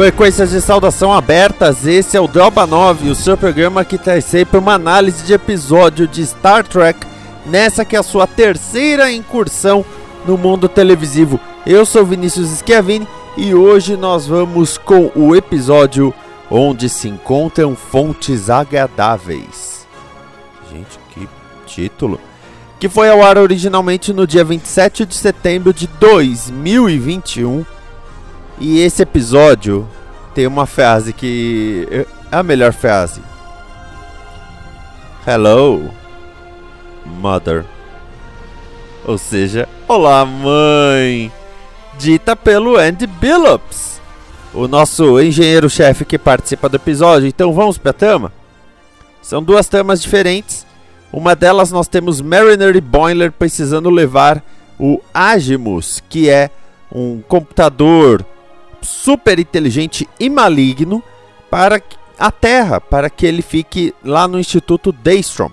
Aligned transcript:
Frequências 0.00 0.48
de 0.48 0.62
saudação 0.62 1.12
abertas, 1.12 1.86
esse 1.86 2.16
é 2.16 2.20
o 2.20 2.26
Droba 2.26 2.66
9, 2.66 3.10
o 3.10 3.14
seu 3.14 3.36
programa 3.36 3.84
que 3.84 3.98
traz 3.98 4.24
sempre 4.24 4.56
uma 4.56 4.72
análise 4.72 5.22
de 5.24 5.34
episódio 5.34 6.08
de 6.08 6.24
Star 6.24 6.66
Trek, 6.66 7.06
nessa 7.44 7.84
que 7.84 7.94
é 7.94 7.98
a 7.98 8.02
sua 8.02 8.26
terceira 8.26 9.12
incursão 9.12 9.84
no 10.26 10.38
mundo 10.38 10.70
televisivo. 10.70 11.38
Eu 11.66 11.84
sou 11.84 12.02
Vinícius 12.02 12.48
Schiavini 12.48 13.06
e 13.36 13.54
hoje 13.54 13.94
nós 13.94 14.26
vamos 14.26 14.78
com 14.78 15.12
o 15.14 15.36
episódio 15.36 16.14
onde 16.50 16.88
se 16.88 17.06
encontram 17.06 17.76
fontes 17.76 18.48
agradáveis. 18.48 19.86
Gente, 20.72 20.98
que 21.10 21.28
título! 21.66 22.18
Que 22.78 22.88
foi 22.88 23.10
ao 23.10 23.22
ar 23.22 23.36
originalmente 23.36 24.14
no 24.14 24.26
dia 24.26 24.44
27 24.44 25.04
de 25.04 25.14
setembro 25.14 25.74
de 25.74 25.86
2021 25.86 27.66
e 28.60 28.80
esse 28.80 29.02
episódio 29.02 29.88
tem 30.34 30.46
uma 30.46 30.66
frase 30.66 31.12
que 31.12 31.86
é 31.90 32.06
a 32.30 32.42
melhor 32.42 32.72
frase. 32.72 33.20
Hello, 35.26 35.90
mother. 37.04 37.64
Ou 39.04 39.18
seja, 39.18 39.68
olá, 39.88 40.24
mãe. 40.24 41.32
Dita 41.98 42.34
pelo 42.34 42.76
Andy 42.78 43.06
Billups, 43.06 44.00
o 44.54 44.66
nosso 44.66 45.20
engenheiro-chefe 45.20 46.04
que 46.04 46.18
participa 46.18 46.68
do 46.68 46.76
episódio. 46.76 47.28
Então 47.28 47.52
vamos 47.52 47.76
para 47.76 47.90
a 47.90 47.94
trama? 47.94 48.32
São 49.20 49.42
duas 49.42 49.68
tramas 49.68 50.00
diferentes. 50.00 50.66
Uma 51.12 51.34
delas 51.34 51.70
nós 51.70 51.88
temos 51.88 52.20
Mariner 52.20 52.74
e 52.74 52.80
Boiler 52.80 53.32
precisando 53.32 53.90
levar 53.90 54.42
o 54.78 55.00
Agimus, 55.12 56.02
que 56.08 56.30
é 56.30 56.50
um 56.90 57.20
computador 57.20 58.24
super 58.82 59.38
inteligente 59.38 60.08
e 60.18 60.28
maligno 60.28 61.02
para 61.50 61.82
a 62.18 62.30
Terra, 62.30 62.80
para 62.80 63.08
que 63.08 63.26
ele 63.26 63.42
fique 63.42 63.94
lá 64.04 64.28
no 64.28 64.38
Instituto 64.38 64.92
Daystrom. 64.92 65.50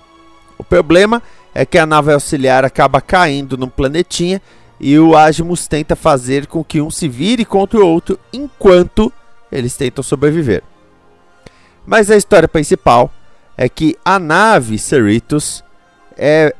O 0.56 0.64
problema 0.64 1.22
é 1.54 1.64
que 1.64 1.78
a 1.78 1.86
nave 1.86 2.12
auxiliar 2.12 2.64
acaba 2.64 3.00
caindo 3.00 3.56
num 3.56 3.68
planetinha 3.68 4.40
e 4.80 4.98
o 4.98 5.16
Agimus 5.16 5.66
tenta 5.66 5.96
fazer 5.96 6.46
com 6.46 6.62
que 6.62 6.80
um 6.80 6.90
se 6.90 7.08
vire 7.08 7.44
contra 7.44 7.80
o 7.80 7.86
outro 7.86 8.18
enquanto 8.32 9.12
eles 9.50 9.76
tentam 9.76 10.04
sobreviver. 10.04 10.62
Mas 11.86 12.10
a 12.10 12.16
história 12.16 12.46
principal 12.46 13.10
é 13.56 13.68
que 13.68 13.96
a 14.04 14.18
nave 14.18 14.78
Cerritos 14.78 15.64
é 16.16 16.54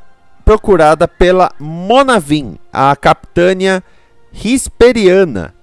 procurada 0.44 1.06
pela 1.06 1.52
Monavin, 1.60 2.58
a 2.72 2.96
capitânia 2.96 3.84
Risperiana, 4.32 5.54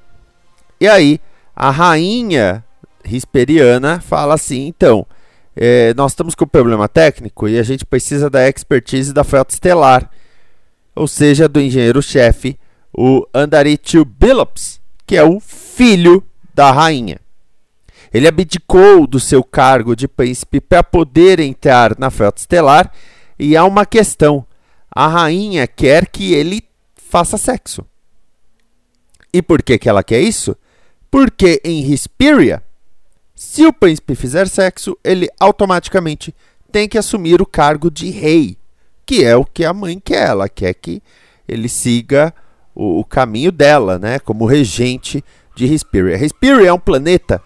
e 0.79 0.87
aí, 0.87 1.19
a 1.55 1.69
rainha 1.69 2.63
risperiana 3.03 3.99
fala 4.01 4.33
assim: 4.33 4.67
então, 4.67 5.05
é, 5.55 5.93
nós 5.93 6.11
estamos 6.11 6.35
com 6.35 6.43
um 6.43 6.47
problema 6.47 6.89
técnico 6.89 7.47
e 7.47 7.57
a 7.57 7.63
gente 7.63 7.85
precisa 7.85 8.29
da 8.29 8.47
expertise 8.47 9.13
da 9.13 9.23
frota 9.23 9.53
estelar, 9.53 10.09
ou 10.95 11.07
seja, 11.07 11.47
do 11.47 11.61
engenheiro-chefe, 11.61 12.59
o 12.93 13.25
Andaritu 13.33 14.03
Billups, 14.03 14.81
que 15.05 15.15
é 15.15 15.23
o 15.23 15.39
filho 15.39 16.23
da 16.53 16.71
rainha. 16.71 17.19
Ele 18.13 18.27
abdicou 18.27 19.05
do 19.05 19.19
seu 19.19 19.43
cargo 19.43 19.95
de 19.95 20.07
príncipe 20.07 20.61
para 20.61 20.83
poder 20.83 21.39
entrar 21.39 21.97
na 21.97 22.09
frota 22.09 22.39
estelar 22.39 22.91
e 23.37 23.55
há 23.55 23.63
uma 23.63 23.85
questão: 23.85 24.45
a 24.89 25.07
rainha 25.07 25.67
quer 25.67 26.07
que 26.07 26.33
ele 26.33 26.63
faça 26.95 27.37
sexo. 27.37 27.85
E 29.33 29.41
por 29.41 29.61
que, 29.61 29.77
que 29.77 29.89
ela 29.89 30.03
quer 30.03 30.21
isso? 30.21 30.55
Porque 31.09 31.61
em 31.63 31.91
Hesperia, 31.91 32.61
se 33.35 33.65
o 33.65 33.73
príncipe 33.73 34.15
fizer 34.15 34.47
sexo, 34.47 34.97
ele 35.03 35.29
automaticamente 35.39 36.33
tem 36.71 36.87
que 36.87 36.97
assumir 36.97 37.41
o 37.41 37.45
cargo 37.45 37.89
de 37.89 38.09
rei, 38.09 38.57
que 39.05 39.23
é 39.23 39.35
o 39.35 39.45
que 39.45 39.63
a 39.63 39.73
mãe 39.73 39.99
quer. 39.99 40.29
Ela 40.29 40.49
quer 40.49 40.73
que 40.73 41.01
ele 41.47 41.69
siga 41.69 42.33
o, 42.73 42.99
o 42.99 43.05
caminho 43.05 43.51
dela, 43.51 43.97
né, 43.97 44.19
como 44.19 44.45
regente 44.45 45.23
de 45.55 45.65
Hesperia. 45.65 46.15
Hesperia 46.15 46.67
é 46.67 46.73
um 46.73 46.79
planeta 46.79 47.41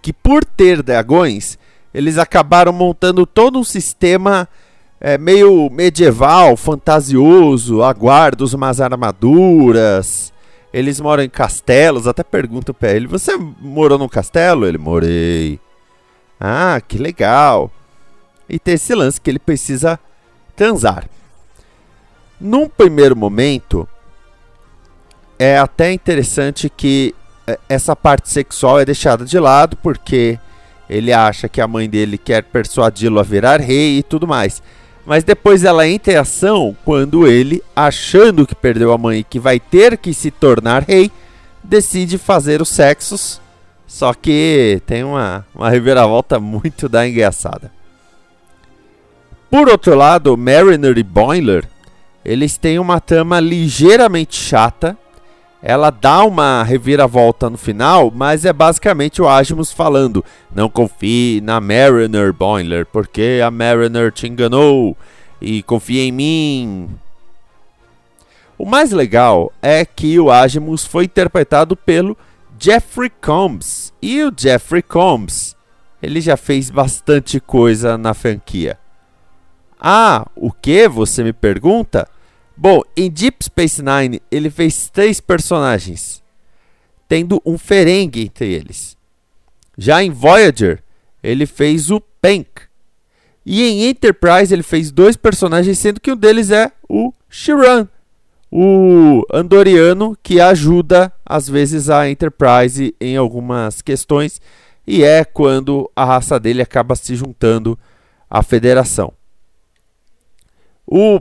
que, 0.00 0.12
por 0.12 0.44
ter 0.44 0.82
dragões, 0.82 1.58
eles 1.92 2.18
acabaram 2.18 2.72
montando 2.72 3.26
todo 3.26 3.58
um 3.58 3.64
sistema 3.64 4.48
é, 5.00 5.18
meio 5.18 5.68
medieval, 5.70 6.56
fantasioso, 6.56 7.82
aguardos 7.82 8.54
umas 8.54 8.80
armaduras, 8.80 10.31
eles 10.72 11.00
moram 11.00 11.22
em 11.22 11.28
castelos, 11.28 12.06
até 12.06 12.22
pergunto 12.22 12.72
pra 12.72 12.90
ele: 12.92 13.06
Você 13.06 13.36
morou 13.36 13.98
num 13.98 14.08
castelo? 14.08 14.66
Ele: 14.66 14.78
Morei. 14.78 15.60
Ah, 16.40 16.80
que 16.86 16.98
legal. 16.98 17.70
E 18.48 18.58
tem 18.58 18.74
esse 18.74 18.94
lance 18.94 19.20
que 19.20 19.30
ele 19.30 19.38
precisa 19.38 19.98
transar. 20.56 21.08
Num 22.40 22.68
primeiro 22.68 23.14
momento, 23.14 23.86
é 25.38 25.58
até 25.58 25.92
interessante 25.92 26.68
que 26.68 27.14
é, 27.46 27.58
essa 27.68 27.94
parte 27.94 28.28
sexual 28.28 28.80
é 28.80 28.84
deixada 28.84 29.24
de 29.24 29.38
lado, 29.38 29.76
porque 29.76 30.38
ele 30.88 31.12
acha 31.12 31.48
que 31.48 31.60
a 31.60 31.68
mãe 31.68 31.88
dele 31.88 32.18
quer 32.18 32.42
persuadi-lo 32.42 33.20
a 33.20 33.22
virar 33.22 33.60
rei 33.60 33.98
e 33.98 34.02
tudo 34.02 34.26
mais. 34.26 34.62
Mas 35.04 35.24
depois 35.24 35.64
ela 35.64 35.86
entra 35.86 36.12
em 36.12 36.16
ação 36.16 36.76
quando 36.84 37.26
ele, 37.26 37.62
achando 37.74 38.46
que 38.46 38.54
perdeu 38.54 38.92
a 38.92 38.98
mãe 38.98 39.18
e 39.18 39.24
que 39.24 39.38
vai 39.38 39.58
ter 39.58 39.98
que 39.98 40.14
se 40.14 40.30
tornar 40.30 40.84
rei, 40.84 41.10
decide 41.62 42.18
fazer 42.18 42.62
os 42.62 42.68
sexos. 42.68 43.40
Só 43.86 44.14
que 44.14 44.80
tem 44.86 45.02
uma, 45.04 45.44
uma 45.54 45.68
reviravolta 45.68 46.38
muito 46.38 46.88
da 46.88 47.06
engraçada. 47.06 47.70
Por 49.50 49.68
outro 49.68 49.94
lado, 49.94 50.34
Mariner 50.36 50.96
e 50.96 51.02
Boiler, 51.02 51.68
eles 52.24 52.56
têm 52.56 52.78
uma 52.78 53.00
trama 53.00 53.38
ligeiramente 53.38 54.36
chata. 54.36 54.96
Ela 55.62 55.90
dá 55.90 56.24
uma 56.24 56.64
reviravolta 56.64 57.48
no 57.48 57.56
final, 57.56 58.10
mas 58.12 58.44
é 58.44 58.52
basicamente 58.52 59.22
o 59.22 59.28
Agimus 59.28 59.70
falando: 59.70 60.24
Não 60.52 60.68
confie 60.68 61.40
na 61.40 61.60
Mariner 61.60 62.32
Boiler, 62.32 62.84
porque 62.84 63.40
a 63.44 63.48
Mariner 63.48 64.10
te 64.10 64.26
enganou 64.26 64.96
e 65.40 65.62
confia 65.62 66.02
em 66.02 66.10
mim. 66.10 66.88
O 68.58 68.66
mais 68.66 68.90
legal 68.90 69.52
é 69.62 69.84
que 69.84 70.18
o 70.18 70.32
Agimus 70.32 70.84
foi 70.84 71.04
interpretado 71.04 71.76
pelo 71.76 72.16
Jeffrey 72.58 73.10
Combs. 73.10 73.92
E 74.02 74.22
o 74.24 74.32
Jeffrey 74.36 74.82
Combs, 74.82 75.56
ele 76.02 76.20
já 76.20 76.36
fez 76.36 76.70
bastante 76.70 77.38
coisa 77.38 77.96
na 77.96 78.14
franquia. 78.14 78.78
Ah, 79.80 80.26
o 80.36 80.50
que? 80.50 80.88
Você 80.88 81.22
me 81.22 81.32
pergunta? 81.32 82.08
Bom, 82.56 82.82
em 82.96 83.10
Deep 83.10 83.44
Space 83.44 83.82
Nine 83.82 84.20
ele 84.30 84.50
fez 84.50 84.88
três 84.88 85.20
personagens, 85.20 86.22
tendo 87.08 87.40
um 87.44 87.56
Ferengue 87.58 88.22
entre 88.22 88.52
eles. 88.52 88.96
Já 89.76 90.02
em 90.02 90.10
Voyager 90.10 90.82
ele 91.22 91.46
fez 91.46 91.90
o 91.90 92.00
Penk. 92.20 92.62
E 93.44 93.62
em 93.62 93.88
Enterprise 93.88 94.52
ele 94.52 94.62
fez 94.62 94.90
dois 94.92 95.16
personagens, 95.16 95.78
sendo 95.78 96.00
que 96.00 96.12
um 96.12 96.16
deles 96.16 96.50
é 96.50 96.70
o 96.88 97.12
Shiran, 97.28 97.88
o 98.50 99.22
Andoriano 99.32 100.16
que 100.22 100.40
ajuda 100.40 101.12
às 101.24 101.48
vezes 101.48 101.88
a 101.88 102.08
Enterprise 102.08 102.94
em 103.00 103.16
algumas 103.16 103.80
questões 103.80 104.40
e 104.86 105.02
é 105.02 105.24
quando 105.24 105.90
a 105.96 106.04
raça 106.04 106.38
dele 106.38 106.60
acaba 106.60 106.94
se 106.94 107.16
juntando 107.16 107.78
à 108.28 108.42
Federação. 108.42 109.12
O 110.86 111.20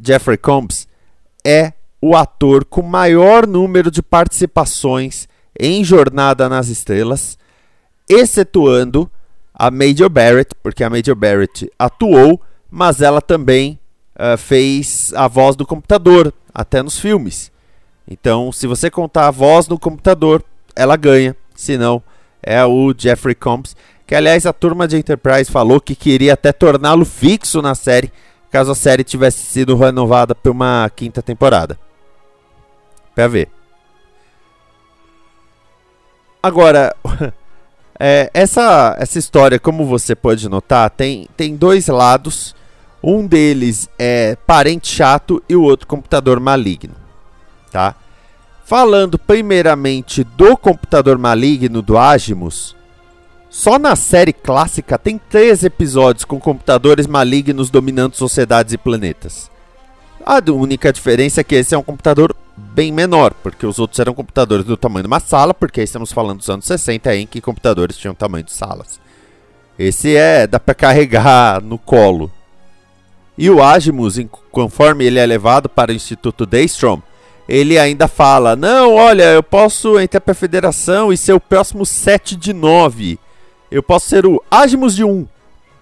Jeffrey 0.00 0.36
Combs 0.36 0.88
é 1.44 1.72
o 2.00 2.16
ator 2.16 2.64
com 2.64 2.82
maior 2.82 3.46
número 3.46 3.90
de 3.90 4.02
participações 4.02 5.28
em 5.58 5.82
Jornada 5.82 6.48
nas 6.48 6.68
Estrelas, 6.68 7.38
excetuando 8.08 9.10
a 9.54 9.70
Major 9.70 10.08
Barrett, 10.08 10.54
porque 10.62 10.84
a 10.84 10.90
Major 10.90 11.14
Barrett 11.14 11.70
atuou, 11.78 12.40
mas 12.70 13.00
ela 13.00 13.22
também 13.22 13.78
uh, 14.14 14.36
fez 14.36 15.12
a 15.14 15.26
voz 15.26 15.56
do 15.56 15.66
computador, 15.66 16.32
até 16.52 16.82
nos 16.82 16.98
filmes. 16.98 17.50
Então, 18.08 18.52
se 18.52 18.66
você 18.66 18.90
contar 18.90 19.26
a 19.26 19.30
voz 19.30 19.66
no 19.66 19.78
computador, 19.78 20.44
ela 20.74 20.96
ganha. 20.96 21.34
Se 21.54 21.78
não, 21.78 22.02
é 22.42 22.64
o 22.64 22.94
Jeffrey 22.96 23.34
Combs, 23.34 23.74
que 24.06 24.14
aliás 24.14 24.46
a 24.46 24.52
turma 24.52 24.86
de 24.86 24.96
Enterprise 24.96 25.50
falou 25.50 25.80
que 25.80 25.96
queria 25.96 26.34
até 26.34 26.52
torná-lo 26.52 27.04
fixo 27.04 27.60
na 27.60 27.74
série, 27.74 28.12
caso 28.56 28.72
a 28.72 28.74
série 28.74 29.04
tivesse 29.04 29.44
sido 29.44 29.76
renovada 29.76 30.34
por 30.34 30.50
uma 30.50 30.90
quinta 30.96 31.20
temporada. 31.20 31.78
Pra 33.14 33.28
ver. 33.28 33.50
Agora, 36.42 36.96
é, 38.00 38.30
essa, 38.32 38.96
essa 38.98 39.18
história, 39.18 39.58
como 39.58 39.84
você 39.84 40.14
pode 40.14 40.48
notar, 40.48 40.88
tem, 40.88 41.28
tem 41.36 41.54
dois 41.54 41.88
lados. 41.88 42.54
Um 43.02 43.26
deles 43.26 43.90
é 43.98 44.38
parente 44.46 44.88
chato 44.88 45.42
e 45.46 45.54
o 45.54 45.62
outro 45.62 45.86
computador 45.86 46.40
maligno. 46.40 46.94
Tá? 47.70 47.94
Falando 48.64 49.18
primeiramente 49.18 50.24
do 50.24 50.56
computador 50.56 51.18
maligno 51.18 51.82
do 51.82 51.98
Agimus, 51.98 52.75
só 53.56 53.78
na 53.78 53.96
série 53.96 54.34
clássica 54.34 54.98
tem 54.98 55.16
três 55.16 55.64
episódios 55.64 56.26
com 56.26 56.38
computadores 56.38 57.06
malignos 57.06 57.70
dominando 57.70 58.14
sociedades 58.14 58.74
e 58.74 58.76
planetas. 58.76 59.50
A 60.22 60.42
única 60.52 60.92
diferença 60.92 61.40
é 61.40 61.44
que 61.44 61.54
esse 61.54 61.74
é 61.74 61.78
um 61.78 61.82
computador 61.82 62.36
bem 62.54 62.92
menor, 62.92 63.32
porque 63.42 63.64
os 63.64 63.78
outros 63.78 63.98
eram 63.98 64.12
computadores 64.12 64.66
do 64.66 64.76
tamanho 64.76 65.04
de 65.04 65.06
uma 65.06 65.20
sala, 65.20 65.54
porque 65.54 65.82
estamos 65.82 66.12
falando 66.12 66.40
dos 66.40 66.50
anos 66.50 66.66
60 66.66 67.16
em 67.16 67.26
que 67.26 67.40
computadores 67.40 67.96
tinham 67.96 68.14
tamanho 68.14 68.44
de 68.44 68.52
salas. 68.52 69.00
Esse 69.78 70.14
é, 70.14 70.46
dá 70.46 70.60
para 70.60 70.74
carregar 70.74 71.62
no 71.62 71.78
colo. 71.78 72.30
E 73.38 73.48
o 73.48 73.62
Agimus, 73.62 74.20
conforme 74.52 75.06
ele 75.06 75.18
é 75.18 75.24
levado 75.24 75.66
para 75.66 75.92
o 75.92 75.94
Instituto 75.94 76.44
Daystrom, 76.44 77.00
ele 77.48 77.78
ainda 77.78 78.06
fala: 78.06 78.54
Não, 78.54 78.96
olha, 78.96 79.32
eu 79.32 79.42
posso 79.42 79.98
entrar 79.98 80.20
para 80.20 80.32
a 80.32 80.34
federação 80.34 81.10
e 81.10 81.16
ser 81.16 81.32
o 81.32 81.40
próximo 81.40 81.86
7 81.86 82.36
de 82.36 82.52
9. 82.52 83.18
Eu 83.70 83.82
posso 83.82 84.08
ser 84.08 84.24
o 84.26 84.42
Agimus 84.50 84.94
de 84.94 85.04
1. 85.04 85.26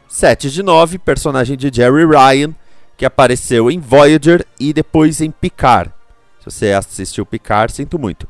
7 0.09 0.51
de 0.51 0.63
9, 0.63 0.99
personagem 0.99 1.57
de 1.57 1.71
Jerry 1.75 2.07
Ryan, 2.07 2.55
que 2.97 3.05
apareceu 3.05 3.71
em 3.71 3.81
Voyager 3.81 4.47
e 4.61 4.73
depois 4.73 5.21
em 5.21 5.31
Picard. 5.31 5.93
Se 6.39 6.45
você 6.45 6.73
assistiu 6.73 7.27
Picard, 7.27 7.73
sinto 7.73 7.99
muito. 7.99 8.29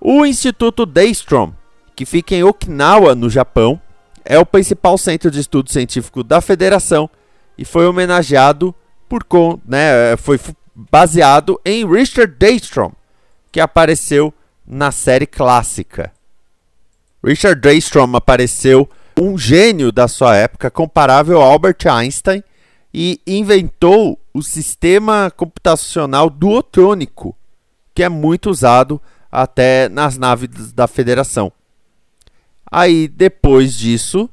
O 0.00 0.26
Instituto 0.26 0.84
Daystrom, 0.84 1.52
que 1.94 2.04
fica 2.04 2.34
em 2.34 2.44
Okinawa, 2.44 3.14
no 3.14 3.30
Japão, 3.30 3.80
é 4.24 4.38
o 4.38 4.44
principal 4.44 4.98
centro 4.98 5.30
de 5.30 5.40
estudo 5.40 5.70
científico 5.70 6.22
da 6.22 6.40
Federação 6.40 7.08
e 7.56 7.64
foi 7.64 7.86
homenageado 7.86 8.74
por 9.08 9.24
né, 9.66 10.16
foi 10.18 10.38
baseado 10.74 11.60
em 11.64 11.88
Richard 11.90 12.34
Daystrom, 12.38 12.92
que 13.50 13.60
apareceu 13.60 14.34
na 14.66 14.90
série 14.90 15.26
clássica. 15.26 16.12
Richard 17.24 17.60
Daystrom 17.60 18.14
apareceu 18.14 18.88
um 19.18 19.36
gênio 19.38 19.90
da 19.90 20.06
sua 20.08 20.36
época, 20.36 20.70
comparável 20.70 21.40
a 21.40 21.44
Albert 21.44 21.78
Einstein, 21.90 22.42
e 22.92 23.20
inventou 23.26 24.18
o 24.32 24.42
sistema 24.42 25.30
computacional 25.34 26.30
duotrônico, 26.30 27.36
que 27.94 28.02
é 28.02 28.08
muito 28.08 28.50
usado 28.50 29.00
até 29.30 29.88
nas 29.88 30.16
naves 30.16 30.72
da 30.72 30.86
Federação. 30.86 31.52
Aí, 32.70 33.08
depois 33.08 33.74
disso, 33.74 34.28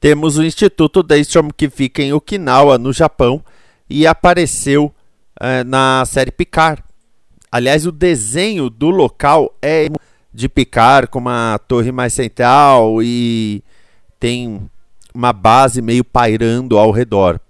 temos 0.00 0.38
o 0.38 0.42
Instituto 0.42 1.02
Daystrom, 1.02 1.50
que 1.50 1.68
fica 1.68 2.02
em 2.02 2.12
Okinawa, 2.12 2.78
no 2.78 2.92
Japão, 2.92 3.44
e 3.88 4.06
apareceu 4.06 4.94
é, 5.38 5.64
na 5.64 6.04
série 6.06 6.30
Picard. 6.30 6.82
Aliás, 7.52 7.86
o 7.86 7.92
desenho 7.92 8.70
do 8.70 8.88
local 8.88 9.54
é 9.60 9.88
de 10.32 10.48
Picard, 10.48 11.08
com 11.08 11.18
uma 11.18 11.58
torre 11.66 11.90
mais 11.90 12.12
central 12.12 13.02
e 13.02 13.62
tem 14.18 14.60
uma 15.14 15.32
base 15.32 15.82
meio 15.82 16.04
pairando 16.04 16.78
ao 16.78 16.90
redor. 16.90 17.40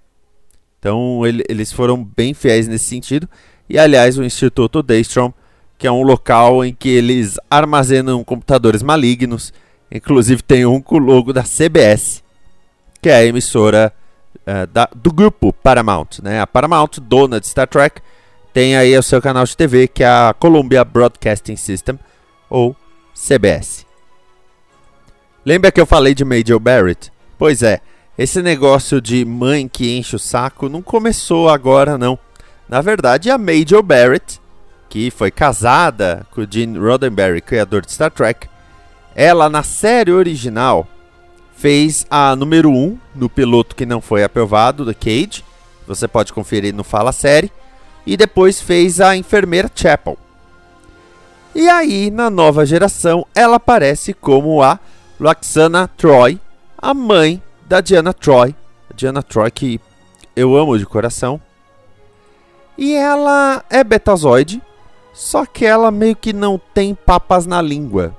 Então, 0.79 1.27
ele, 1.27 1.45
eles 1.49 1.73
foram 1.73 2.03
bem 2.03 2.33
fiéis 2.33 2.67
nesse 2.67 2.87
sentido. 2.87 3.29
E, 3.69 3.79
aliás, 3.79 4.17
o 4.17 4.25
Instituto 4.25 4.83
Daystrom, 4.83 5.33
que 5.77 5.87
é 5.87 5.93
um 5.93 6.03
local 6.03 6.65
em 6.65 6.75
que 6.75 6.89
eles 6.89 7.39
armazenam 7.51 8.25
computadores 8.25 8.83
malignos. 8.83 9.53
Inclusive, 9.93 10.43
tem 10.43 10.65
um 10.65 10.81
com 10.81 10.97
o 10.97 10.99
logo 10.99 11.33
da 11.33 11.43
CBS, 11.43 12.23
que 13.03 13.11
é 13.11 13.17
a 13.17 13.25
emissora 13.25 13.93
uh, 14.37 14.67
da, 14.69 14.89
do 14.95 15.13
grupo 15.13 15.53
Paramount. 15.53 16.21
Né? 16.23 16.41
A 16.41 16.47
Paramount, 16.47 16.99
dona 17.03 17.39
de 17.41 17.47
Star 17.47 17.69
Trek, 17.69 18.01
tem 18.53 18.77
aí 18.77 18.97
o 18.97 19.03
seu 19.03 19.21
canal 19.21 19.45
de 19.45 19.57
TV, 19.57 19.87
que 19.87 20.03
é 20.03 20.09
a 20.09 20.35
Columbia 20.39 20.85
Broadcasting 20.85 21.57
System, 21.57 21.99
ou 22.51 22.77
CBS. 23.15 23.87
Lembra 25.47 25.73
que 25.73 25.81
eu 25.81 25.87
falei 25.87 26.15
de 26.15 26.25
Major 26.25 26.59
Barrett? 26.59 27.11
Pois 27.39 27.63
é, 27.63 27.81
esse 28.19 28.43
negócio 28.43 29.01
de 29.01 29.25
mãe 29.25 29.67
que 29.67 29.97
enche 29.97 30.17
o 30.17 30.19
saco 30.19 30.69
não 30.69 30.83
começou 30.83 31.49
agora, 31.49 31.97
não. 31.97 32.19
Na 32.69 32.83
verdade, 32.83 33.31
a 33.31 33.39
Major 33.39 33.83
Barrett, 33.83 34.39
que 34.89 35.11
foi 35.11 35.31
casada 35.31 36.27
com 36.31 36.43
o 36.43 36.47
Gene 36.49 36.79
Roddenberry, 36.79 37.41
criador 37.41 37.87
de 37.87 37.93
Star 37.93 38.11
Trek, 38.11 38.49
ela 39.15 39.49
na 39.49 39.63
série 39.63 40.13
original 40.13 40.87
fez 41.57 42.07
a 42.11 42.35
número 42.35 42.71
1 42.71 42.99
no 43.15 43.29
piloto 43.29 43.77
que 43.77 43.85
não 43.85 44.01
foi 44.01 44.25
aprovado, 44.25 44.85
da 44.85 44.95
Cage. 44.95 45.45
Você 45.87 46.09
pode 46.09 46.33
conferir 46.33 46.75
no 46.75 46.83
Fala 46.83 47.13
Série. 47.13 47.53
E 48.07 48.17
depois 48.17 48.61
fez 48.61 49.01
a 49.01 49.17
enfermeira 49.17 49.71
Chapel. 49.75 50.17
E 51.55 51.69
aí, 51.69 52.11
na 52.11 52.31
nova 52.31 52.65
geração, 52.65 53.27
ela 53.35 53.57
aparece 53.57 54.15
como 54.15 54.63
a 54.63 54.79
Laxana 55.19 55.89
Troy, 55.89 56.39
a 56.79 56.95
mãe 56.95 57.43
da 57.67 57.81
Diana 57.81 58.15
Troy. 58.15 58.55
Diana 58.95 59.23
Troy 59.23 59.51
que 59.51 59.81
eu 60.37 60.57
amo 60.57 60.79
de 60.79 60.87
coração. 60.87 61.41
E 62.79 62.95
ela 62.95 63.65
é 63.69 63.83
betazoide, 63.83 64.63
só 65.13 65.45
que 65.45 65.67
ela 65.67 65.91
meio 65.91 66.15
que 66.15 66.33
não 66.33 66.59
tem 66.73 66.95
papas 66.95 67.47
na 67.47 67.61
língua. 67.61 68.17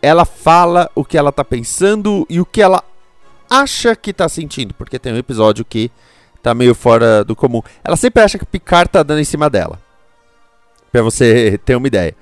Ela 0.00 0.24
fala 0.24 0.88
o 0.94 1.04
que 1.04 1.18
ela 1.18 1.32
tá 1.32 1.44
pensando 1.44 2.24
e 2.30 2.40
o 2.40 2.46
que 2.46 2.62
ela 2.62 2.82
acha 3.50 3.96
que 3.96 4.12
tá 4.12 4.28
sentindo, 4.28 4.72
porque 4.74 4.98
tem 4.98 5.12
um 5.12 5.18
episódio 5.18 5.64
que 5.64 5.90
tá 6.42 6.54
meio 6.54 6.74
fora 6.74 7.24
do 7.24 7.34
comum. 7.34 7.60
Ela 7.82 7.96
sempre 7.96 8.22
acha 8.22 8.38
que 8.38 8.44
o 8.44 8.46
Picard 8.46 8.88
tá 8.88 9.02
dando 9.02 9.20
em 9.20 9.24
cima 9.24 9.50
dela. 9.50 9.80
Pra 10.92 11.02
você 11.02 11.58
ter 11.64 11.74
uma 11.74 11.88
ideia. 11.88 12.14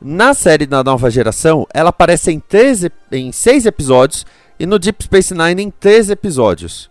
Na 0.00 0.32
série 0.32 0.64
da 0.64 0.82
nova 0.82 1.10
geração, 1.10 1.66
ela 1.74 1.90
aparece 1.90 2.30
em, 2.30 2.40
três, 2.40 2.86
em 3.12 3.30
seis 3.32 3.66
episódios 3.66 4.24
e 4.58 4.64
no 4.64 4.78
Deep 4.78 5.04
Space 5.04 5.34
Nine 5.34 5.62
em 5.62 5.70
três 5.70 6.08
episódios. 6.08 6.90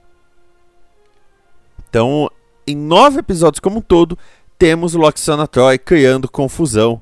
Então, 1.89 2.29
em 2.67 2.75
nove 2.75 3.19
episódios 3.19 3.59
como 3.59 3.79
um 3.79 3.81
todo, 3.81 4.15
temos 4.59 4.93
o 4.93 4.99
Loxana 4.99 5.47
Troy 5.47 5.79
criando 5.79 6.29
confusão 6.29 7.01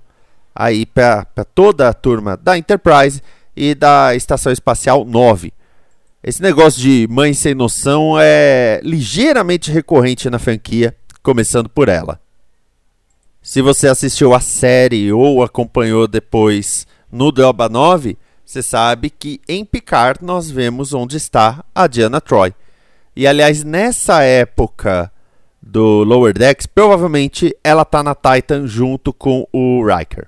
aí 0.56 0.86
para 0.86 1.26
toda 1.54 1.90
a 1.90 1.94
turma 1.94 2.38
da 2.38 2.58
Enterprise 2.58 3.22
e 3.54 3.76
da 3.76 4.16
Estação 4.16 4.52
Espacial 4.52 5.04
9. 5.04 5.52
Esse 6.24 6.42
negócio 6.42 6.82
de 6.82 7.06
mãe 7.10 7.34
sem 7.34 7.54
noção 7.54 8.16
é 8.18 8.80
ligeiramente 8.82 9.72
recorrente 9.72 10.30
na 10.30 10.40
franquia, 10.40 10.96
começando 11.22 11.68
por 11.68 11.90
ela. 11.90 12.20
Se 13.48 13.62
você 13.62 13.88
assistiu 13.88 14.34
a 14.34 14.42
série 14.42 15.10
ou 15.10 15.42
acompanhou 15.42 16.06
depois 16.06 16.86
no 17.10 17.32
Droba 17.32 17.70
9, 17.70 18.18
você 18.44 18.62
sabe 18.62 19.10
que 19.10 19.40
em 19.48 19.64
Picard 19.64 20.20
nós 20.22 20.52
vemos 20.52 20.94
onde 20.94 21.16
está 21.16 21.64
a 21.74 21.88
Diana 21.88 22.20
Troy. 22.20 22.54
E 23.16 23.26
aliás, 23.26 23.64
nessa 23.64 24.22
época 24.22 25.10
do 25.62 26.04
Lower 26.04 26.38
Decks, 26.38 26.66
provavelmente 26.66 27.56
ela 27.64 27.84
está 27.84 28.04
na 28.04 28.14
Titan 28.14 28.68
junto 28.68 29.14
com 29.14 29.48
o 29.54 29.82
Riker. 29.82 30.28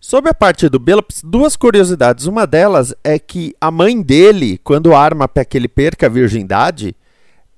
Sobre 0.00 0.30
a 0.30 0.34
parte 0.34 0.70
do 0.70 0.78
Billups, 0.78 1.20
duas 1.22 1.54
curiosidades. 1.54 2.24
Uma 2.24 2.46
delas 2.46 2.94
é 3.04 3.18
que 3.18 3.54
a 3.60 3.70
mãe 3.70 4.00
dele, 4.00 4.58
quando 4.64 4.94
arma 4.94 5.28
para 5.28 5.44
que 5.44 5.58
ele 5.58 5.68
perca 5.68 6.06
a 6.06 6.08
virgindade, 6.08 6.96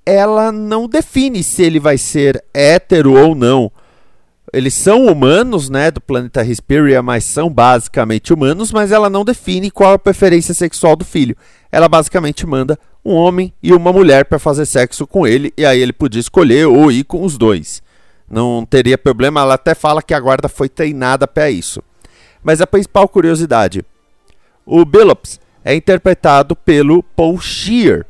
ela 0.05 0.51
não 0.51 0.89
define 0.89 1.41
se 1.41 1.63
ele 1.63 1.79
vai 1.79 1.97
ser 1.97 2.43
hétero 2.53 3.13
ou 3.13 3.33
não 3.33 3.71
eles 4.53 4.75
são 4.75 5.07
humanos, 5.07 5.67
né, 5.67 5.89
do 5.89 5.99
planeta 5.99 6.45
Hesperia, 6.45 7.01
mas 7.01 7.23
são 7.23 7.49
basicamente 7.49 8.31
humanos, 8.31 8.71
mas 8.71 8.91
ela 8.91 9.09
não 9.09 9.25
define 9.25 9.71
qual 9.71 9.93
a 9.93 9.99
preferência 9.99 10.53
sexual 10.53 10.95
do 10.95 11.03
filho. 11.03 11.35
Ela 11.71 11.89
basicamente 11.89 12.45
manda 12.45 12.77
um 13.03 13.13
homem 13.13 13.51
e 13.63 13.73
uma 13.73 13.91
mulher 13.91 14.25
para 14.25 14.37
fazer 14.37 14.67
sexo 14.67 15.07
com 15.07 15.25
ele, 15.25 15.51
e 15.57 15.65
aí 15.65 15.81
ele 15.81 15.91
podia 15.91 16.19
escolher 16.19 16.67
ou 16.67 16.91
ir 16.91 17.03
com 17.03 17.23
os 17.23 17.35
dois. 17.35 17.81
Não 18.29 18.63
teria 18.63 18.95
problema, 18.95 19.41
ela 19.41 19.55
até 19.55 19.73
fala 19.73 20.03
que 20.03 20.13
a 20.13 20.19
guarda 20.19 20.47
foi 20.47 20.69
treinada 20.69 21.27
para 21.27 21.49
isso. 21.49 21.81
Mas 22.43 22.61
a 22.61 22.67
principal 22.67 23.09
curiosidade: 23.09 23.83
o 24.65 24.85
Billups 24.85 25.39
é 25.65 25.73
interpretado 25.73 26.55
pelo 26.55 27.01
Paul 27.01 27.39
Shear. 27.41 28.05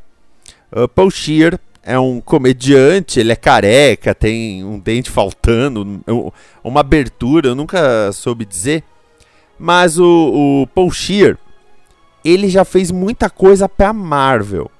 Uh, 0.71 0.89
Paul 0.89 1.09
Shear 1.09 1.57
é 1.83 1.99
um 1.99 2.21
comediante, 2.21 3.19
ele 3.19 3.31
é 3.31 3.35
careca, 3.35 4.15
tem 4.15 4.63
um 4.63 4.79
dente 4.79 5.09
faltando, 5.09 6.01
uma 6.63 6.79
abertura, 6.79 7.49
eu 7.49 7.55
nunca 7.55 8.11
soube 8.13 8.45
dizer. 8.45 8.83
Mas 9.59 9.99
o, 9.99 10.63
o 10.63 10.67
Paul 10.67 10.91
Shear, 10.91 11.37
ele 12.23 12.49
já 12.49 12.65
fez 12.65 12.89
muita 12.91 13.29
coisa 13.29 13.67
para 13.67 13.93
Marvel. 13.93 14.71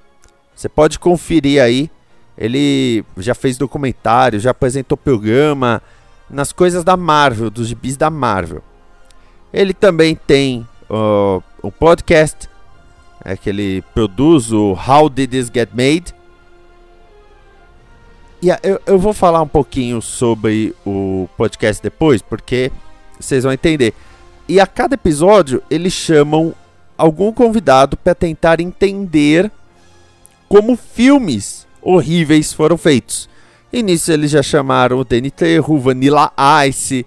Você 0.54 0.68
pode 0.68 0.98
conferir 0.98 1.62
aí. 1.62 1.90
Ele 2.36 3.04
já 3.18 3.34
fez 3.34 3.56
documentário, 3.56 4.40
já 4.40 4.50
apresentou 4.50 4.98
programa 4.98 5.80
nas 6.28 6.52
coisas 6.52 6.82
da 6.82 6.96
Marvel, 6.96 7.48
dos 7.48 7.68
gibis 7.68 7.96
da 7.96 8.10
Marvel. 8.10 8.62
Ele 9.52 9.72
também 9.72 10.16
tem 10.16 10.66
uh, 10.90 11.40
um 11.62 11.70
podcast 11.70 12.48
é 13.24 13.36
que 13.38 13.48
ele 13.48 13.82
produz 13.94 14.52
o 14.52 14.72
How 14.74 15.08
Did 15.08 15.30
This 15.30 15.50
Get 15.52 15.70
Made? 15.72 16.14
E 18.44 18.48
eu, 18.62 18.78
eu 18.84 18.98
vou 18.98 19.14
falar 19.14 19.40
um 19.40 19.48
pouquinho 19.48 20.02
sobre 20.02 20.74
o 20.84 21.26
podcast 21.34 21.82
depois, 21.82 22.20
porque 22.20 22.70
vocês 23.18 23.42
vão 23.42 23.54
entender. 23.54 23.94
E 24.46 24.60
a 24.60 24.66
cada 24.66 24.96
episódio 24.96 25.62
eles 25.70 25.94
chamam 25.94 26.54
algum 26.98 27.32
convidado 27.32 27.96
para 27.96 28.14
tentar 28.14 28.60
entender 28.60 29.50
como 30.46 30.76
filmes 30.76 31.66
horríveis 31.80 32.52
foram 32.52 32.76
feitos. 32.76 33.30
E 33.72 33.82
nisso 33.82 34.12
eles 34.12 34.30
já 34.30 34.42
chamaram 34.42 34.98
o 34.98 35.04
Danny 35.06 35.30
Trejo, 35.30 35.78
Vanilla 35.78 36.30
Ice, 36.68 37.06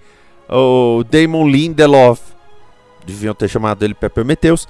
o 0.49 1.03
Damon 1.03 1.47
Lindelof. 1.47 2.19
Deviam 3.05 3.35
ter 3.35 3.47
chamado 3.47 3.85
ele 3.85 3.93
para 3.93 4.09
Prometheus. 4.09 4.67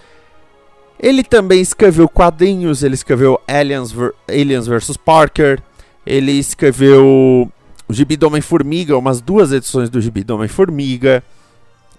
Ele 0.99 1.23
também 1.23 1.61
escreveu 1.61 2.09
quadrinhos, 2.09 2.83
ele 2.83 2.95
escreveu 2.95 3.39
Aliens, 3.47 3.95
Aliens 4.27 4.67
vs 4.67 4.97
Parker, 4.97 5.63
ele 6.07 6.31
escreveu 6.31 7.51
o 7.85 7.93
Gibi 7.93 8.15
do 8.15 8.27
Homem-Formiga, 8.27 8.97
umas 8.97 9.19
duas 9.19 9.51
edições 9.51 9.89
do 9.89 9.99
Gibi 9.99 10.23
do 10.23 10.35
Homem-Formiga, 10.35 11.21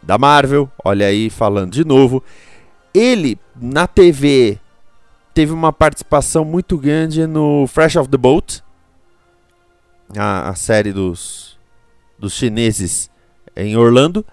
da 0.03 0.17
Marvel, 0.17 0.71
olha 0.83 1.07
aí 1.07 1.29
falando 1.29 1.73
de 1.73 1.85
novo. 1.85 2.25
Ele, 2.95 3.39
na 3.55 3.87
TV, 3.87 4.59
teve 5.35 5.53
uma 5.53 5.73
participação 5.75 6.43
muito 6.43 6.79
grande 6.79 7.27
no 7.27 7.67
Fresh 7.67 7.97
of 7.97 8.09
the 8.09 8.17
Boat, 8.17 8.65
a, 10.17 10.49
a 10.49 10.55
série 10.55 10.91
dos, 10.91 11.59
dos 12.19 12.33
chineses 12.33 13.11
em 13.55 13.77
Orlando. 13.77 14.25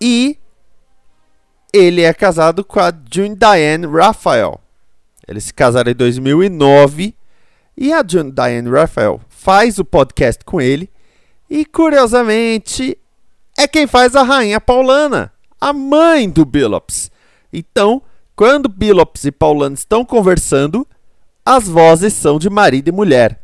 E 0.00 0.38
ele 1.72 2.02
é 2.02 2.14
casado 2.14 2.64
com 2.64 2.78
a 2.78 2.92
June 3.12 3.34
Diane 3.34 3.86
Raphael. 3.86 4.60
Eles 5.26 5.44
se 5.44 5.54
casaram 5.54 5.90
em 5.90 5.96
2009 5.96 7.16
e 7.76 7.92
a 7.92 8.04
June 8.06 8.30
Diane 8.30 8.70
Raphael 8.70 9.20
faz 9.28 9.78
o 9.78 9.84
podcast 9.84 10.44
com 10.44 10.60
ele 10.60 10.90
e 11.48 11.64
curiosamente 11.64 12.96
é 13.56 13.66
quem 13.66 13.86
faz 13.86 14.16
a 14.16 14.22
rainha 14.22 14.60
Paulana, 14.60 15.32
a 15.60 15.72
mãe 15.72 16.28
do 16.28 16.44
Billups. 16.44 17.10
Então, 17.52 18.02
quando 18.34 18.68
Billups 18.68 19.24
e 19.24 19.32
Paulana 19.32 19.74
estão 19.74 20.04
conversando, 20.04 20.86
as 21.44 21.68
vozes 21.68 22.12
são 22.12 22.38
de 22.38 22.48
marido 22.48 22.88
e 22.88 22.92
mulher. 22.92 23.42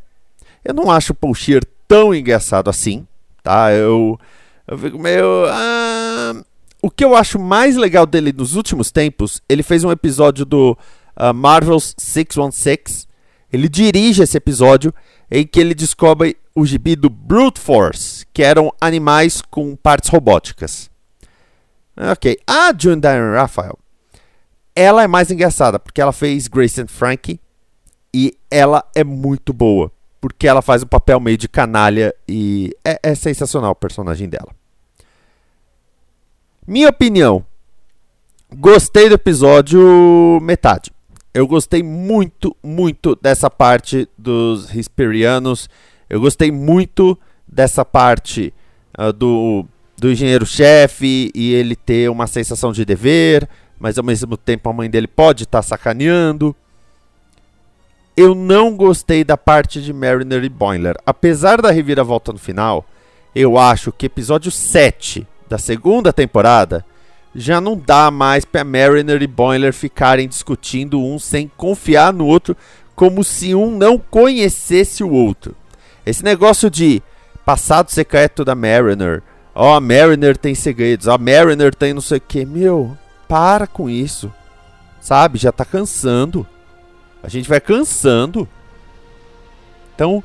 Eu 0.65 0.75
não 0.75 0.91
acho 0.91 1.13
o 1.13 1.15
Paul 1.15 1.35
Scheer 1.35 1.65
tão 1.87 2.15
engraçado 2.15 2.71
assim, 2.71 3.07
tá? 3.43 3.73
Eu, 3.73 4.19
eu 4.67 4.79
fico 4.79 4.99
meio. 4.99 5.47
Ah, 5.49 6.43
o 6.83 6.91
que 6.91 7.05
eu 7.05 7.17
acho 7.17 7.39
mais 7.39 7.77
legal 7.77 8.07
dele 8.07 8.33
nos 8.33 8.55
últimos 8.55 8.91
tempos, 8.91 9.43
ele 9.49 9.63
fez 9.63 9.83
um 9.83 9.91
episódio 9.91 10.45
do 10.45 10.79
uh, 11.17 11.35
Marvel's 11.35 11.95
616. 11.99 13.08
Ele 13.53 13.69
dirige 13.69 14.23
esse 14.23 14.37
episódio 14.37 14.95
em 15.31 15.47
que 15.47 15.59
ele 15.61 15.75
descobre 15.75 16.37
o 16.55 16.67
gibi 16.67 16.97
do 16.97 17.09
Brute 17.09 17.61
Force, 17.61 18.27
que 18.33 18.43
eram 18.43 18.73
animais 18.81 19.41
com 19.41 19.75
partes 19.77 20.11
robóticas. 20.11 20.91
Ok. 21.97 22.39
A 22.47 22.73
June 22.77 23.01
Diane 23.01 23.37
Raphael, 23.37 23.79
ela 24.75 25.03
é 25.03 25.07
mais 25.07 25.31
engraçada, 25.31 25.79
porque 25.79 26.01
ela 26.01 26.13
fez 26.13 26.47
Grace 26.47 26.81
and 26.81 26.89
Frankie 26.89 27.41
e 28.15 28.37
ela 28.51 28.85
é 28.95 29.03
muito 29.03 29.53
boa, 29.53 29.91
porque 30.21 30.47
ela 30.47 30.63
faz 30.63 30.83
o 30.83 30.87
papel 30.87 31.21
meio 31.21 31.37
de 31.37 31.49
canalha 31.49 32.15
e 32.29 32.75
é, 32.85 32.99
é 33.03 33.15
sensacional 33.15 33.73
o 33.73 33.77
personagem 33.77 34.29
dela. 34.29 34.55
Minha 36.67 36.91
opinião. 36.91 37.45
Gostei 38.55 39.09
do 39.09 39.15
episódio 39.15 40.39
metade. 40.43 40.91
Eu 41.33 41.47
gostei 41.47 41.83
muito, 41.83 42.57
muito 42.63 43.15
dessa 43.21 43.51
parte 43.51 44.09
dos 44.17 44.75
Hisperianos. 44.75 45.69
Eu 46.09 46.21
gostei 46.21 46.51
muito 46.51 47.19
dessa 47.47 47.85
parte 47.85 48.53
uh, 48.99 49.13
do, 49.13 49.67
do 49.97 50.11
engenheiro-chefe 50.11 51.31
e 51.35 51.53
ele 51.53 51.77
ter 51.77 52.11
uma 52.11 52.27
sensação 52.27 52.73
de 52.73 52.85
dever, 52.85 53.49
mas 53.79 53.99
ao 53.99 54.05
mesmo 54.05 54.37
tempo 54.37 54.69
a 54.69 54.73
mãe 54.73 54.89
dele 54.89 55.07
pode 55.07 55.45
estar 55.45 55.59
tá 55.59 55.63
sacaneando. 55.63 56.55
Eu 58.17 58.35
não 58.35 58.77
gostei 58.77 59.23
da 59.23 59.37
parte 59.37 59.81
de 59.81 59.93
Mariner 59.93 60.43
e 60.43 60.49
Boiler. 60.49 60.97
Apesar 61.07 61.63
da 61.63 61.71
reviravolta 61.71 62.33
no 62.33 62.39
final, 62.39 62.85
eu 63.35 63.57
acho 63.57 63.93
que 63.93 64.07
episódio 64.07 64.51
7 64.51 65.27
da 65.49 65.59
segunda 65.59 66.13
temporada, 66.13 66.85
já 67.39 67.61
não 67.61 67.77
dá 67.77 68.11
mais 68.11 68.45
para 68.45 68.65
Mariner 68.65 69.23
e 69.23 69.27
Boiler 69.27 69.73
ficarem 69.73 70.27
discutindo 70.27 71.01
um 71.01 71.19
sem 71.19 71.51
confiar 71.57 72.13
no 72.13 72.27
outro, 72.27 72.57
como 72.97 73.23
se 73.23 73.55
um 73.55 73.71
não 73.71 73.97
conhecesse 73.97 75.05
o 75.05 75.11
outro. 75.11 75.55
Esse 76.05 76.25
negócio 76.25 76.69
de 76.69 77.01
passado 77.45 77.91
secreto 77.91 78.45
da 78.45 78.57
Mariner, 78.57 79.23
ó, 79.55 79.77
oh, 79.77 79.81
Mariner 79.81 80.37
tem 80.37 80.55
segredos, 80.55 81.07
a 81.07 81.17
Mariner 81.17 81.73
tem 81.73 81.95
não 81.95 82.01
sei 82.01 82.19
o 82.19 82.21
que, 82.21 82.45
meu, 82.45 82.97
para 83.29 83.69
com 83.69 83.89
isso, 83.89 84.33
sabe? 85.01 85.39
Já 85.39 85.53
tá 85.53 85.65
cansando. 85.65 86.45
A 87.23 87.29
gente 87.29 87.49
vai 87.49 87.61
cansando. 87.61 88.49
Então, 89.95 90.23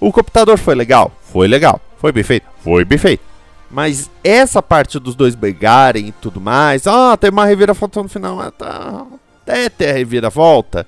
o 0.00 0.10
computador 0.10 0.58
foi 0.58 0.74
legal? 0.74 1.12
Foi 1.20 1.46
legal. 1.46 1.80
Foi 1.98 2.12
bem 2.12 2.24
feito? 2.24 2.46
Foi 2.62 2.84
bem 2.84 2.98
feito. 2.98 3.35
Mas 3.70 4.10
essa 4.22 4.62
parte 4.62 4.98
dos 4.98 5.14
dois 5.14 5.34
brigarem 5.34 6.08
e 6.08 6.12
tudo 6.12 6.40
mais, 6.40 6.86
ah, 6.86 7.16
tem 7.16 7.30
uma 7.30 7.44
reviravolta 7.44 8.02
no 8.02 8.08
final, 8.08 8.40
ah, 8.40 8.50
tá, 8.50 9.06
até 9.42 9.68
ter 9.68 9.90
a 9.90 9.92
reviravolta, 9.94 10.86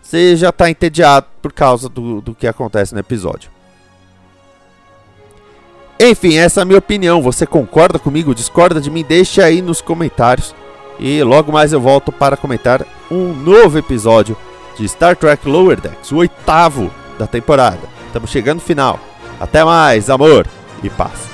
você 0.00 0.36
já 0.36 0.52
tá 0.52 0.70
entediado 0.70 1.26
por 1.42 1.52
causa 1.52 1.88
do, 1.88 2.20
do 2.20 2.34
que 2.34 2.46
acontece 2.46 2.92
no 2.94 3.00
episódio. 3.00 3.50
Enfim, 5.98 6.36
essa 6.36 6.60
é 6.60 6.62
a 6.62 6.64
minha 6.64 6.78
opinião. 6.78 7.22
Você 7.22 7.46
concorda 7.46 7.98
comigo? 7.98 8.34
Discorda 8.34 8.80
de 8.80 8.90
mim? 8.90 9.04
Deixe 9.06 9.40
aí 9.40 9.62
nos 9.62 9.80
comentários. 9.80 10.54
E 10.98 11.22
logo 11.22 11.52
mais 11.52 11.72
eu 11.72 11.80
volto 11.80 12.12
para 12.12 12.36
comentar 12.36 12.84
um 13.10 13.32
novo 13.32 13.78
episódio 13.78 14.36
de 14.76 14.88
Star 14.88 15.16
Trek 15.16 15.48
Lower 15.48 15.80
Decks, 15.80 16.12
o 16.12 16.16
oitavo 16.16 16.90
da 17.18 17.26
temporada. 17.26 17.80
Estamos 18.06 18.30
chegando 18.30 18.56
no 18.56 18.64
final. 18.64 18.98
Até 19.40 19.64
mais, 19.64 20.10
amor 20.10 20.46
e 20.82 20.90
paz. 20.90 21.33